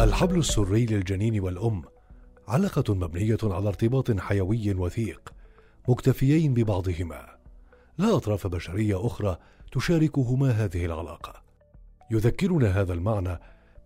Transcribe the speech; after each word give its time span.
الحبل 0.00 0.38
السري 0.38 0.86
للجنين 0.86 1.40
والأم 1.40 1.82
علاقة 2.48 2.94
مبنية 2.94 3.38
على 3.42 3.68
ارتباط 3.68 4.20
حيوي 4.20 4.74
وثيق 4.74 5.34
مكتفيين 5.88 6.54
ببعضهما. 6.54 7.26
لا 7.98 8.16
أطراف 8.16 8.46
بشرية 8.46 9.06
أخرى 9.06 9.38
تشاركهما 9.72 10.50
هذه 10.50 10.84
العلاقة. 10.84 11.42
يذكرنا 12.10 12.80
هذا 12.80 12.92
المعنى 12.92 13.38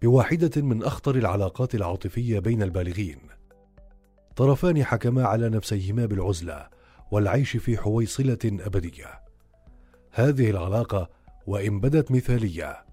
بواحدة 0.03 0.63
من 0.63 0.83
أخطر 0.83 1.15
العلاقات 1.15 1.75
العاطفية 1.75 2.39
بين 2.39 2.63
البالغين. 2.63 3.19
طرفان 4.37 4.85
حكما 4.85 5.25
على 5.25 5.49
نفسيهما 5.49 6.07
بالعزلة 6.07 6.78
والعيش 7.11 7.57
في 7.57 7.79
حويصلة 7.79 8.39
أبدية. 8.45 9.21
هذه 10.11 10.51
العلاقة 10.51 11.11
وإن 11.47 11.81
بدت 11.81 12.11
مثالية 12.11 12.85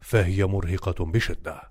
فهي 0.00 0.44
مرهقة 0.46 1.04
بشدة. 1.04 1.62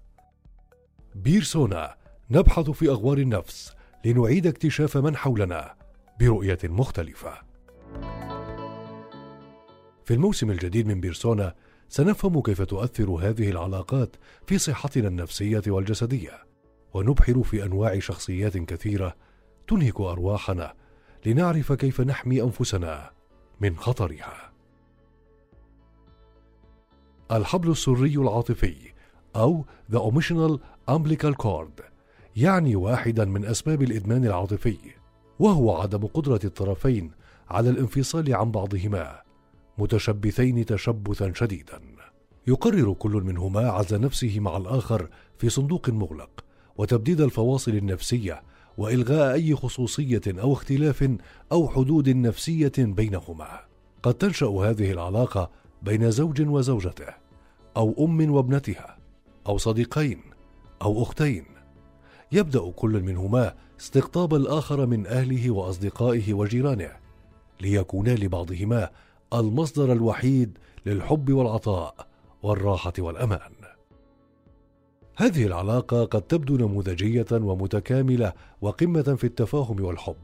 بيرسونا 1.16 1.96
نبحث 2.30 2.70
في 2.70 2.90
أغوار 2.90 3.18
النفس 3.18 3.76
لنعيد 4.06 4.48
اكتشاف 4.48 4.98
من 4.98 5.16
حولنا 5.16 5.76
برؤية 6.20 6.60
مختلفة. 6.64 7.34
في 10.06 10.14
الموسم 10.14 10.52
الجديد 10.52 10.88
من 10.88 11.02
بيرسونا 11.02 11.56
سنفهم 11.90 12.42
كيف 12.42 12.62
تؤثر 12.62 13.10
هذه 13.10 13.50
العلاقات 13.50 14.16
في 14.46 14.58
صحتنا 14.58 15.08
النفسية 15.08 15.64
والجسدية 15.68 16.32
ونبحر 16.94 17.44
في 17.44 17.64
أنواع 17.64 18.00
شخصيات 18.00 18.58
كثيرة 18.58 19.16
تنهك 19.68 20.02
أرواحنا 20.02 20.74
لنعرف 21.28 21.74
كيف 21.74 22.02
نحمي 22.02 22.42
أنفسنا 22.42 23.12
من 23.62 23.78
خطرها. 23.78 24.52
الحبل 27.32 27.72
السري 27.72 28.16
العاطفي 28.16 28.76
أو 29.36 29.66
The 29.92 29.98
Emotional 29.98 30.60
Umbilical 30.90 31.36
Cord 31.44 31.84
يعني 32.36 32.76
واحدا 32.76 33.26
من 33.26 33.46
أسباب 33.46 33.82
الإدمان 33.82 34.26
العاطفي 34.26 34.78
وهو 35.40 35.82
عدم 35.82 36.06
قدرة 36.06 36.40
الطرفين 36.44 37.12
على 37.50 37.70
الانفصال 37.70 38.36
عن 38.36 38.52
بعضهما 38.52 39.22
متشبثين 39.78 40.66
تشبثا 40.66 41.34
شديدا. 41.34 41.82
يقرر 42.48 42.94
كل 42.94 43.12
منهما 43.12 43.70
عزل 43.70 44.02
نفسه 44.02 44.40
مع 44.40 44.58
الآخر 44.58 45.10
في 45.38 45.50
صندوق 45.50 45.90
مغلق 45.90 46.46
وتبديد 46.78 47.22
الفواصل 47.22 47.72
النفسية 47.72 48.44
وإلغاء 48.78 49.34
أي 49.34 49.56
خصوصية 49.56 50.22
أو 50.28 50.54
اختلاف 50.54 51.10
أو 51.52 51.70
حدود 51.70 52.10
نفسية 52.10 52.72
بينهما. 52.78 53.60
قد 54.04 54.14
تنشأ 54.14 54.46
هذه 54.48 54.92
العلاقة 54.92 55.50
بين 55.82 56.12
زوج 56.12 56.42
وزوجته 56.42 57.14
أو 57.78 58.06
أم 58.06 58.32
وابنتها 58.32 58.98
أو 59.48 59.58
صديقين 59.58 60.22
أو 60.82 61.04
أختين. 61.04 61.46
يبدأ 62.32 62.72
كل 62.72 63.04
منهما 63.04 63.54
استقطاب 63.80 64.34
الآخر 64.34 64.86
من 64.86 65.08
أهله 65.08 65.52
وأصدقائه 65.52 66.34
وجيرانه 66.34 66.92
ليكونا 67.62 68.16
لبعضهما 68.16 68.90
المصدر 69.34 69.92
الوحيد 69.92 70.58
للحب 70.86 71.32
والعطاء 71.32 72.08
والراحة 72.44 72.94
والأمان. 73.00 73.57
هذه 75.20 75.46
العلاقة 75.46 76.06
قد 76.06 76.22
تبدو 76.22 76.58
نموذجية 76.58 77.26
ومتكاملة 77.32 78.34
وقمة 78.62 79.02
في 79.02 79.24
التفاهم 79.24 79.84
والحب. 79.84 80.16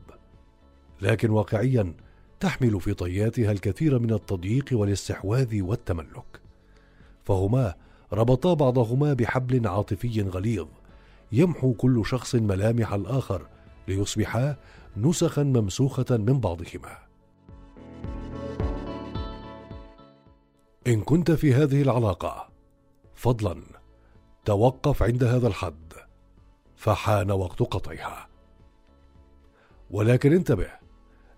لكن 1.02 1.30
واقعيا 1.30 1.94
تحمل 2.40 2.82
في 2.82 2.94
طياتها 2.94 3.52
الكثير 3.52 4.00
من 4.00 4.14
التضييق 4.14 4.66
والاستحواذ 4.72 5.62
والتملك. 5.62 6.42
فهما 7.24 7.74
ربطا 8.14 8.54
بعضهما 8.54 9.14
بحبل 9.14 9.68
عاطفي 9.68 10.22
غليظ 10.22 10.68
يمحو 11.32 11.74
كل 11.74 12.06
شخص 12.06 12.36
ملامح 12.36 12.94
الآخر 12.94 13.48
ليصبحا 13.88 14.56
نسخا 14.98 15.44
ممسوخة 15.44 16.18
من 16.18 16.40
بعضهما. 16.40 16.98
إن 20.88 21.02
كنت 21.02 21.32
في 21.32 21.54
هذه 21.54 21.82
العلاقة 21.82 22.50
فضلا. 23.16 23.83
توقف 24.46 25.04
عند 25.04 25.24
هذا 25.24 25.48
الحد 25.48 25.94
فحان 26.76 27.32
وقت 27.32 27.60
قطعها. 27.60 28.28
ولكن 29.92 30.34
انتبه 30.34 30.68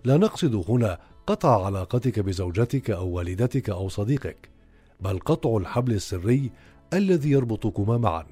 لا 0.03 0.17
نقصد 0.17 0.66
هنا 0.69 0.99
قطع 1.27 1.66
علاقتك 1.66 2.19
بزوجتك 2.19 2.89
أو 2.89 3.07
والدتك 3.07 3.69
أو 3.69 3.89
صديقك 3.89 4.49
بل 4.99 5.19
قطع 5.19 5.57
الحبل 5.57 5.93
السري 5.93 6.51
الذي 6.93 7.31
يربطكما 7.31 7.97
معا. 7.97 8.25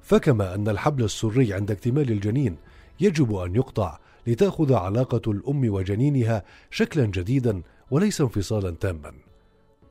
فكما 0.00 0.54
أن 0.54 0.68
الحبل 0.68 1.04
السري 1.04 1.54
عند 1.54 1.70
اكتمال 1.70 2.10
الجنين 2.10 2.56
يجب 3.00 3.34
أن 3.34 3.54
يقطع 3.54 3.98
لتأخذ 4.26 4.74
علاقة 4.74 5.30
الأم 5.30 5.70
وجنينها 5.72 6.44
شكلا 6.70 7.06
جديدا 7.06 7.62
وليس 7.90 8.20
انفصالا 8.20 8.70
تاما. 8.70 9.12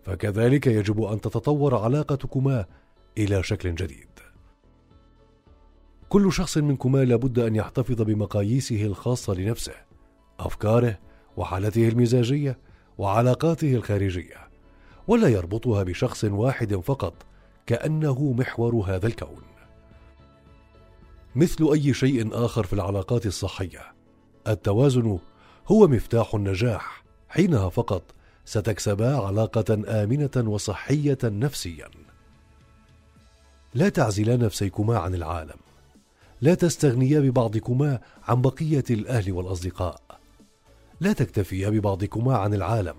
فكذلك 0.04 0.68
يجب 0.68 1.04
أن 1.04 1.22
تتطور 1.22 1.76
علاقتكما 1.78 2.66
إلى 3.18 3.44
شكل 3.44 3.76
جديد. 3.76 4.08
كل 6.10 6.34
شخص 6.34 6.58
منكما 6.58 7.06
لابد 7.06 7.40
أن 7.40 7.56
يحتفظ 7.56 8.02
بمقاييسه 8.02 8.86
الخاصة 8.86 9.34
لنفسه 9.34 9.74
أفكاره 10.40 11.00
وحالته 11.38 11.88
المزاجية 11.88 12.60
وعلاقاته 12.98 13.76
الخارجية 13.76 14.50
ولا 15.08 15.28
يربطها 15.28 15.84
بشخص 15.84 16.24
واحد 16.24 16.76
فقط 16.76 17.14
كأنه 17.66 18.34
محور 18.34 18.76
هذا 18.76 19.08
الكون. 19.08 19.44
مثل 21.36 21.70
أي 21.74 21.94
شيء 21.94 22.46
آخر 22.46 22.64
في 22.64 22.74
العلاقات 22.74 23.26
الصحية 23.26 23.94
التوازن 24.48 25.20
هو 25.68 25.88
مفتاح 25.88 26.36
النجاح. 26.36 27.04
حينها 27.30 27.70
فقط 27.70 28.04
ستكسبا 28.46 29.18
علاقة 29.18 29.74
آمنة 30.04 30.50
وصحية 30.50 31.18
نفسيا. 31.24 31.90
لا 33.76 33.90
تعزلا 33.90 34.36
نفسيكما 34.36 34.98
عن 34.98 35.16
العالم. 35.16 35.58
لا 36.42 36.54
تستغنيا 36.54 37.20
ببعضكما 37.20 38.00
عن 38.28 38.42
بقية 38.42 38.84
الأهل 38.90 39.32
والأصدقاء. 39.32 40.02
لا 41.02 41.14
تكتفيا 41.14 41.70
ببعضكما 41.70 42.38
عن 42.38 42.54
العالم. 42.54 42.96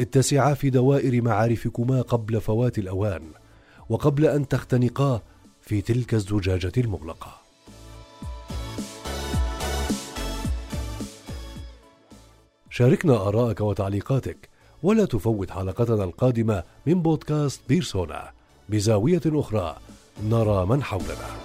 اتسعا 0.00 0.54
في 0.54 0.70
دوائر 0.70 1.22
معارفكما 1.22 2.02
قبل 2.02 2.40
فوات 2.40 2.78
الأوان 2.78 3.22
وقبل 3.88 4.26
أن 4.26 4.48
تختنقا 4.48 5.22
في 5.60 5.80
تلك 5.80 6.14
الزجاجة 6.14 6.72
المغلقة. 6.76 7.36
شاركنا 12.70 13.28
ارائك 13.28 13.60
وتعليقاتك 13.60 14.48
ولا 14.82 15.04
تفوت 15.04 15.50
حلقتنا 15.50 16.04
القادمة 16.04 16.62
من 16.86 17.02
بودكاست 17.02 17.60
بيرسونا. 17.68 18.41
بزاوية 18.72 19.20
أخرى 19.26 19.76
نرى 20.24 20.66
من 20.66 20.82
حولنا. 20.82 21.41